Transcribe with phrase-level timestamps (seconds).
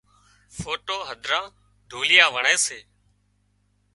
[0.57, 1.41] ڦوئو هڌرا
[1.89, 2.79] ڍوليئا وڻي سي